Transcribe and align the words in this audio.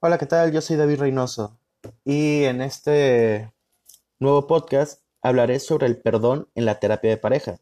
Hola, 0.00 0.16
¿qué 0.16 0.26
tal? 0.26 0.52
Yo 0.52 0.60
soy 0.60 0.76
David 0.76 1.00
Reynoso 1.00 1.58
y 2.04 2.44
en 2.44 2.60
este 2.62 3.52
nuevo 4.20 4.46
podcast 4.46 5.02
hablaré 5.22 5.58
sobre 5.58 5.88
el 5.88 6.00
perdón 6.00 6.48
en 6.54 6.66
la 6.66 6.78
terapia 6.78 7.10
de 7.10 7.16
pareja. 7.16 7.58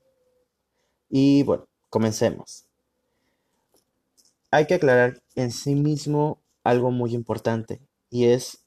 Y 1.09 1.45
bueno, 1.45 1.67
comencemos. 1.89 2.67
Hay 4.51 4.67
que 4.67 4.75
aclarar 4.75 5.23
en 5.35 5.51
sí 5.51 5.77
mismo 5.77 6.43
algo 6.63 6.91
muy 6.91 7.15
importante 7.15 7.81
y 8.11 8.27
es 8.27 8.67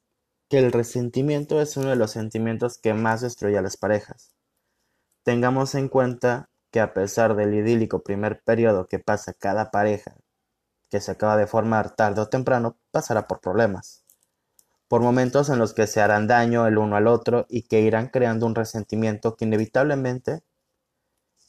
que 0.49 0.57
el 0.57 0.71
resentimiento 0.71 1.61
es 1.61 1.77
uno 1.77 1.91
de 1.91 1.95
los 1.95 2.09
sentimientos 2.09 2.79
que 2.79 2.95
más 2.95 3.21
destruye 3.21 3.59
a 3.59 3.61
las 3.61 3.77
parejas. 3.77 4.33
Tengamos 5.21 5.75
en 5.75 5.89
cuenta 5.89 6.49
que 6.71 6.79
a 6.79 6.95
pesar 6.95 7.35
del 7.35 7.53
idílico 7.53 8.01
primer 8.01 8.41
periodo 8.41 8.87
que 8.87 8.97
pasa 8.97 9.33
cada 9.33 9.69
pareja 9.69 10.15
que 10.89 11.01
se 11.01 11.11
acaba 11.11 11.37
de 11.37 11.47
formar 11.47 11.95
tarde 11.95 12.21
o 12.21 12.29
temprano 12.29 12.77
pasará 12.91 13.27
por 13.27 13.39
problemas, 13.39 14.03
por 14.87 15.01
momentos 15.01 15.49
en 15.49 15.59
los 15.59 15.73
que 15.73 15.87
se 15.87 16.01
harán 16.01 16.27
daño 16.27 16.67
el 16.67 16.77
uno 16.77 16.95
al 16.95 17.07
otro 17.07 17.45
y 17.49 17.63
que 17.63 17.81
irán 17.81 18.07
creando 18.07 18.45
un 18.45 18.55
resentimiento 18.55 19.35
que 19.35 19.45
inevitablemente 19.45 20.41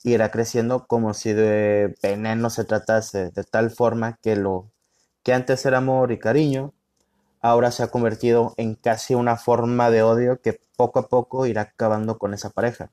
irá 0.03 0.31
creciendo 0.31 0.87
como 0.87 1.15
si 1.15 1.33
de 1.33 1.95
veneno 2.03 2.51
se 2.51 2.65
tratase, 2.65 3.31
de 3.31 3.45
tal 3.45 3.71
forma 3.71 4.19
que 4.23 4.37
lo 4.37 4.71
que 5.23 5.35
antes 5.35 5.65
era 5.67 5.79
amor 5.79 6.13
y 6.13 6.19
cariño, 6.19 6.73
ahora 7.41 7.71
se 7.71 7.83
ha 7.83 7.89
convertido 7.89 8.55
en 8.57 8.75
casi 8.75 9.15
una 9.15 9.37
forma 9.37 9.91
de 9.91 10.03
odio 10.03 10.41
que 10.41 10.61
poco 10.77 10.99
a 10.99 11.09
poco 11.09 11.47
irá 11.47 11.63
acabando 11.63 12.19
con 12.19 12.35
esa 12.35 12.51
pareja. 12.51 12.91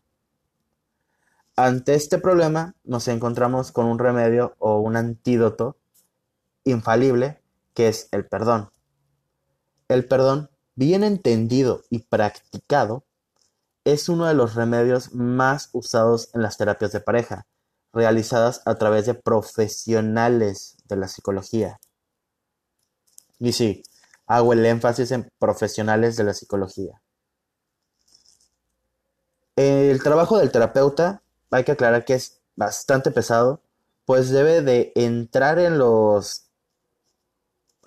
Ante 1.55 1.95
este 1.95 2.19
problema 2.19 2.75
nos 2.83 3.07
encontramos 3.07 3.71
con 3.71 3.85
un 3.87 3.99
remedio 3.99 4.55
o 4.59 4.79
un 4.79 4.95
antídoto 4.95 5.77
infalible 6.69 7.41
que 7.73 7.87
es 7.87 8.09
el 8.11 8.25
perdón. 8.25 8.71
El 9.87 10.05
perdón, 10.05 10.49
bien 10.75 11.03
entendido 11.03 11.83
y 11.89 11.99
practicado, 11.99 13.05
es 13.85 14.09
uno 14.09 14.25
de 14.25 14.33
los 14.33 14.55
remedios 14.55 15.13
más 15.13 15.69
usados 15.71 16.29
en 16.33 16.41
las 16.41 16.57
terapias 16.57 16.91
de 16.91 16.99
pareja, 16.99 17.45
realizadas 17.93 18.61
a 18.65 18.75
través 18.75 19.05
de 19.05 19.13
profesionales 19.13 20.75
de 20.85 20.97
la 20.97 21.07
psicología. 21.07 21.79
Y 23.39 23.53
sí, 23.53 23.83
hago 24.25 24.53
el 24.53 24.65
énfasis 24.65 25.11
en 25.11 25.31
profesionales 25.39 26.17
de 26.17 26.23
la 26.25 26.33
psicología. 26.33 27.01
El 29.55 30.01
trabajo 30.03 30.37
del 30.37 30.51
terapeuta, 30.51 31.23
hay 31.49 31.63
que 31.63 31.71
aclarar 31.71 32.05
que 32.05 32.15
es 32.15 32.41
bastante 32.55 33.11
pesado, 33.11 33.61
pues 34.05 34.29
debe 34.29 34.61
de 34.61 34.91
entrar 34.95 35.59
en 35.59 35.77
los 35.77 36.46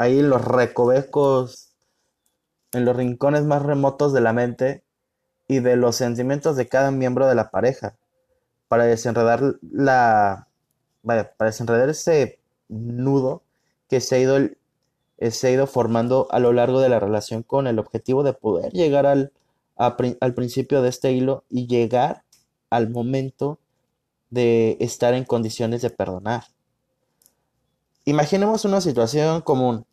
ahí 0.01 0.19
en 0.19 0.31
los 0.31 0.43
recovecos, 0.43 1.75
en 2.73 2.85
los 2.85 2.97
rincones 2.97 3.45
más 3.45 3.63
remotos 3.63 4.13
de 4.13 4.23
la 4.23 4.33
mente 4.33 4.83
y 5.47 5.61
de 5.61 5.77
los 5.77 5.97
sentimientos 5.97 6.57
de 6.57 6.69
cada 6.69 6.91
miembro 6.91 7.27
de 7.27 7.35
la 7.35 7.51
pareja, 7.51 7.97
para 8.69 8.85
desenredar 8.85 9.57
la, 9.61 10.49
para 11.03 11.31
desenredar 11.39 11.91
ese 11.91 12.39
nudo 12.69 13.43
que 13.89 14.01
se 14.01 14.17
ha 14.17 14.19
ido, 14.21 14.39
eh, 14.39 15.31
se 15.31 15.49
ha 15.49 15.51
ido 15.51 15.67
formando 15.67 16.29
a 16.31 16.39
lo 16.39 16.53
largo 16.53 16.81
de 16.81 16.89
la 16.89 17.01
relación 17.01 17.43
con 17.43 17.67
el 17.67 17.79
objetivo 17.79 18.23
de 18.23 18.33
poder 18.33 18.73
llegar 18.73 19.05
al, 19.05 19.33
al 19.77 20.35
principio 20.35 20.81
de 20.81 20.89
este 20.89 21.13
hilo 21.13 21.45
y 21.51 21.67
llegar 21.67 22.23
al 22.71 22.89
momento 22.89 23.59
de 24.31 24.79
estar 24.81 25.13
en 25.13 25.25
condiciones 25.25 25.83
de 25.83 25.91
perdonar. 25.91 26.45
Imaginemos 28.05 28.65
una 28.65 28.81
situación 28.81 29.41
común 29.43 29.87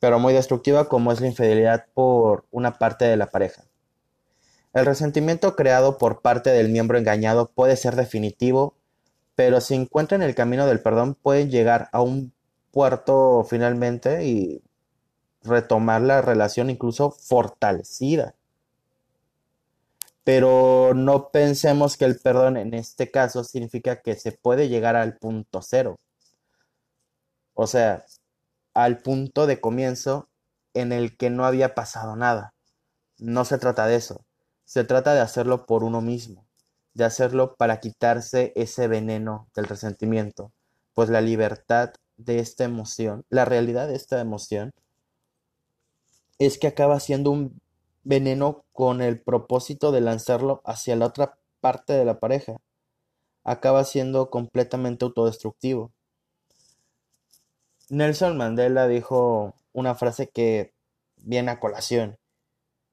pero 0.00 0.18
muy 0.18 0.32
destructiva 0.32 0.88
como 0.88 1.12
es 1.12 1.20
la 1.20 1.26
infidelidad 1.26 1.86
por 1.94 2.46
una 2.50 2.78
parte 2.78 3.04
de 3.04 3.16
la 3.16 3.30
pareja. 3.30 3.64
El 4.72 4.86
resentimiento 4.86 5.56
creado 5.56 5.98
por 5.98 6.20
parte 6.20 6.50
del 6.50 6.68
miembro 6.68 6.98
engañado 6.98 7.50
puede 7.50 7.76
ser 7.76 7.96
definitivo, 7.96 8.74
pero 9.34 9.60
si 9.60 9.74
encuentran 9.74 10.22
el 10.22 10.34
camino 10.34 10.66
del 10.66 10.80
perdón 10.80 11.14
pueden 11.14 11.50
llegar 11.50 11.88
a 11.92 12.00
un 12.00 12.32
puerto 12.70 13.44
finalmente 13.48 14.24
y 14.26 14.62
retomar 15.42 16.02
la 16.02 16.22
relación 16.22 16.70
incluso 16.70 17.10
fortalecida. 17.10 18.34
Pero 20.22 20.92
no 20.94 21.30
pensemos 21.30 21.96
que 21.96 22.04
el 22.04 22.18
perdón 22.18 22.58
en 22.58 22.74
este 22.74 23.10
caso 23.10 23.42
significa 23.44 24.02
que 24.02 24.14
se 24.14 24.32
puede 24.32 24.68
llegar 24.68 24.94
al 24.94 25.16
punto 25.16 25.62
cero. 25.62 25.98
O 27.60 27.66
sea, 27.66 28.06
al 28.72 28.98
punto 28.98 29.48
de 29.48 29.60
comienzo 29.60 30.28
en 30.74 30.92
el 30.92 31.16
que 31.16 31.28
no 31.28 31.44
había 31.44 31.74
pasado 31.74 32.14
nada. 32.14 32.54
No 33.18 33.44
se 33.44 33.58
trata 33.58 33.88
de 33.88 33.96
eso, 33.96 34.24
se 34.64 34.84
trata 34.84 35.12
de 35.12 35.22
hacerlo 35.22 35.66
por 35.66 35.82
uno 35.82 36.00
mismo, 36.00 36.46
de 36.94 37.02
hacerlo 37.02 37.56
para 37.56 37.80
quitarse 37.80 38.52
ese 38.54 38.86
veneno 38.86 39.48
del 39.56 39.66
resentimiento, 39.66 40.52
pues 40.94 41.08
la 41.08 41.20
libertad 41.20 41.94
de 42.16 42.38
esta 42.38 42.62
emoción, 42.62 43.24
la 43.28 43.44
realidad 43.44 43.88
de 43.88 43.96
esta 43.96 44.20
emoción, 44.20 44.70
es 46.38 46.58
que 46.58 46.68
acaba 46.68 47.00
siendo 47.00 47.32
un 47.32 47.60
veneno 48.04 48.62
con 48.72 49.02
el 49.02 49.20
propósito 49.20 49.90
de 49.90 50.00
lanzarlo 50.00 50.62
hacia 50.64 50.94
la 50.94 51.06
otra 51.06 51.36
parte 51.58 51.94
de 51.94 52.04
la 52.04 52.20
pareja. 52.20 52.58
Acaba 53.42 53.82
siendo 53.82 54.30
completamente 54.30 55.04
autodestructivo. 55.04 55.90
Nelson 57.90 58.36
Mandela 58.36 58.86
dijo 58.86 59.54
una 59.72 59.94
frase 59.94 60.28
que 60.28 60.74
viene 61.16 61.50
a 61.50 61.60
colación 61.60 62.18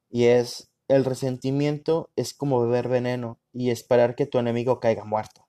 y 0.08 0.24
es 0.24 0.70
el 0.88 1.04
resentimiento 1.04 2.10
es 2.16 2.32
como 2.32 2.60
beber 2.60 2.88
veneno 2.88 3.38
y 3.52 3.70
esperar 3.70 4.14
que 4.14 4.26
tu 4.26 4.38
enemigo 4.38 4.80
caiga 4.80 5.04
muerto. 5.04 5.46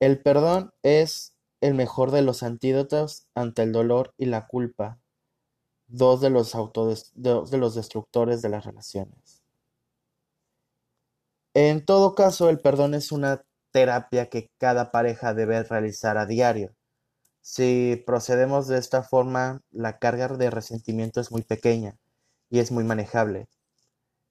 El 0.00 0.20
perdón 0.20 0.72
es 0.82 1.34
el 1.60 1.74
mejor 1.74 2.10
de 2.10 2.22
los 2.22 2.42
antídotos 2.42 3.26
ante 3.34 3.62
el 3.62 3.72
dolor 3.72 4.14
y 4.18 4.26
la 4.26 4.46
culpa, 4.48 5.00
dos 5.86 6.20
de 6.20 6.28
los, 6.28 6.52
dos 7.14 7.50
de 7.50 7.58
los 7.58 7.74
destructores 7.74 8.42
de 8.42 8.48
las 8.48 8.64
relaciones. 8.64 9.42
En 11.54 11.84
todo 11.84 12.14
caso, 12.14 12.48
el 12.48 12.60
perdón 12.60 12.94
es 12.94 13.12
una 13.12 13.44
terapia 13.72 14.28
que 14.28 14.50
cada 14.58 14.92
pareja 14.92 15.34
debe 15.34 15.62
realizar 15.64 16.18
a 16.18 16.26
diario. 16.26 16.74
Si 17.42 18.02
procedemos 18.06 18.68
de 18.68 18.78
esta 18.78 19.02
forma, 19.02 19.62
la 19.70 19.98
carga 19.98 20.28
de 20.28 20.50
resentimiento 20.50 21.20
es 21.20 21.32
muy 21.32 21.42
pequeña 21.42 21.96
y 22.50 22.60
es 22.60 22.70
muy 22.72 22.84
manejable. 22.84 23.48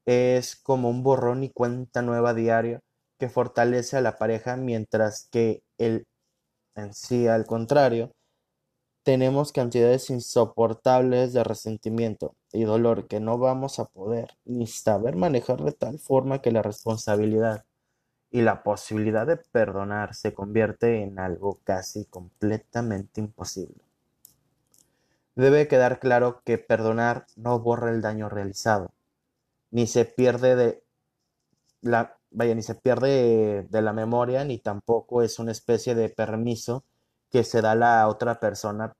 Es 0.06 0.56
como 0.56 0.90
un 0.90 1.03
borrón 1.03 1.44
y 1.44 1.50
cuenta 1.51 2.01
nueva 2.01 2.34
diario 2.34 2.81
que 3.19 3.30
fortalece 3.30 3.97
a 3.97 4.01
la 4.01 4.18
pareja 4.18 4.56
mientras 4.57 5.28
que 5.31 5.63
el 5.78 6.06
en 6.75 6.94
sí 6.94 7.28
al 7.28 7.46
contrario 7.46 8.12
tenemos 9.03 9.51
cantidades 9.51 10.09
insoportables 10.09 11.34
de 11.34 11.44
resentimiento 11.44 12.35
y 12.53 12.63
dolor 12.63 13.07
que 13.07 13.19
no 13.19 13.38
vamos 13.38 13.80
a 13.80 13.85
poder 13.85 14.38
ni 14.46 14.68
saber 14.68 15.16
manejar 15.16 15.63
de 15.63 15.72
tal 15.72 16.00
forma 16.00 16.41
que 16.41 16.51
la 16.51 16.62
responsabilidad 16.62 17.66
y 18.31 18.42
la 18.42 18.64
posibilidad 18.64 19.28
de 19.28 19.38
perdonar 19.38 20.16
se 20.16 20.34
convierte 20.34 21.03
en 21.03 21.19
algo 21.19 21.59
casi 21.64 22.06
completamente 22.06 23.19
imposible. 23.19 23.84
Debe 25.36 25.68
quedar 25.68 26.00
claro 26.00 26.42
que 26.44 26.58
perdonar 26.58 27.28
no 27.36 27.59
borra 27.59 27.92
el 27.92 28.02
daño 28.02 28.30
realizado, 28.30 28.92
ni 29.69 29.86
se 29.86 30.06
pierde 30.06 30.56
de 30.56 30.84
la 31.81 32.18
vaya 32.31 32.56
ni 32.56 32.64
se 32.64 32.75
pierde 32.75 33.68
de 33.69 33.81
la 33.81 33.92
memoria 33.92 34.46
ni 34.46 34.58
tampoco 34.58 35.22
es 35.22 35.38
una 35.38 35.52
especie 35.52 35.96
de 35.96 36.09
permiso 36.09 36.86
que 37.30 37.44
se 37.44 37.62
da 37.62 37.72
a 37.72 37.75
la 37.75 38.08
otra 38.08 38.40
persona, 38.40 38.96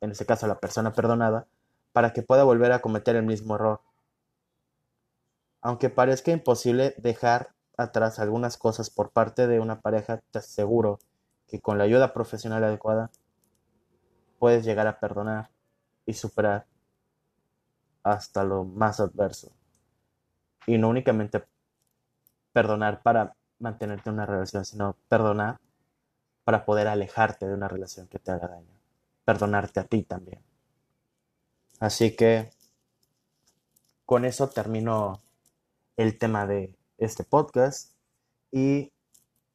en 0.00 0.12
este 0.12 0.26
caso 0.26 0.46
a 0.46 0.48
la 0.48 0.60
persona 0.60 0.92
perdonada, 0.92 1.46
para 1.92 2.12
que 2.12 2.22
pueda 2.22 2.44
volver 2.44 2.72
a 2.72 2.80
cometer 2.80 3.16
el 3.16 3.24
mismo 3.24 3.56
error. 3.56 3.80
Aunque 5.60 5.90
parezca 5.90 6.30
imposible 6.30 6.94
dejar 6.98 7.52
atrás 7.82 8.18
algunas 8.18 8.56
cosas 8.56 8.90
por 8.90 9.10
parte 9.10 9.46
de 9.46 9.60
una 9.60 9.80
pareja, 9.80 10.20
te 10.30 10.38
aseguro 10.38 10.98
que 11.46 11.60
con 11.60 11.78
la 11.78 11.84
ayuda 11.84 12.12
profesional 12.12 12.62
adecuada 12.64 13.10
puedes 14.38 14.64
llegar 14.64 14.86
a 14.86 14.98
perdonar 14.98 15.50
y 16.06 16.14
superar 16.14 16.66
hasta 18.02 18.44
lo 18.44 18.64
más 18.64 19.00
adverso. 19.00 19.52
Y 20.66 20.78
no 20.78 20.88
únicamente 20.88 21.44
perdonar 22.52 23.02
para 23.02 23.34
mantenerte 23.58 24.08
en 24.08 24.14
una 24.14 24.26
relación, 24.26 24.64
sino 24.64 24.96
perdonar 25.08 25.58
para 26.44 26.64
poder 26.64 26.88
alejarte 26.88 27.46
de 27.46 27.54
una 27.54 27.68
relación 27.68 28.08
que 28.08 28.18
te 28.18 28.30
haga 28.30 28.48
daño. 28.48 28.74
Perdonarte 29.24 29.80
a 29.80 29.84
ti 29.84 30.02
también. 30.02 30.42
Así 31.78 32.16
que 32.16 32.50
con 34.06 34.24
eso 34.24 34.48
termino 34.48 35.20
el 35.96 36.18
tema 36.18 36.46
de 36.46 36.74
este 37.00 37.24
podcast 37.24 37.92
y 38.52 38.92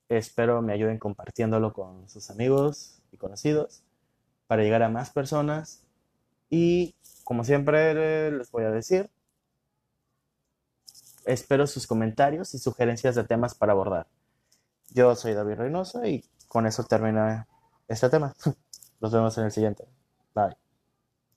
espero 0.10 0.62
me 0.62 0.74
ayuden 0.74 1.00
compartiéndolo 1.00 1.74
con 1.74 2.10
sus 2.10 2.30
amigos 2.30 3.02
y 3.12 3.18
conocidos 3.18 3.84
para 4.48 4.64
llegar 4.64 4.84
a 4.84 4.90
más 4.90 5.12
personas 5.12 5.84
Y 6.50 6.96
como 7.24 7.44
siempre 7.44 8.32
les 8.32 8.52
voy 8.52 8.66
a 8.66 8.72
decir, 8.72 9.10
espero 11.26 11.68
sus 11.68 11.88
comentarios 11.88 12.54
y 12.54 12.60
sugerencias 12.60 13.16
de 13.16 13.24
temas 13.24 13.56
para 13.56 13.74
abordar. 13.74 14.08
Yo 14.92 15.16
soy 15.16 15.34
David 15.34 15.56
Reynoso 15.56 16.06
y 16.06 16.24
con 16.48 16.68
eso 16.68 16.84
termina 16.84 17.48
este 17.88 18.10
tema. 18.10 18.34
Nos 19.02 19.12
vemos 19.12 19.38
en 19.38 19.46
el 19.46 19.52
siguiente. 19.52 19.86
Bye. 20.34 20.65